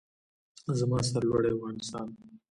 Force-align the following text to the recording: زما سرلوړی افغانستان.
زما 0.79 0.99
سرلوړی 1.09 1.49
افغانستان. 1.53 2.07